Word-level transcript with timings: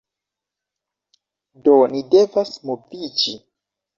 Do 1.67 1.75
ni 1.91 2.01
devas 2.15 2.55
moviĝi. 2.71 3.37